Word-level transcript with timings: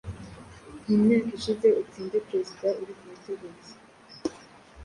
mu 0.85 0.95
myaka 1.03 1.29
ishize 1.39 1.67
utsinze 1.81 2.17
perezida 2.27 2.67
uri 2.81 2.93
ku 2.97 3.03
butegetsi, 3.11 3.71